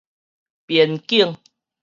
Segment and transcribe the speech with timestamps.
[0.65, 1.37] 邊境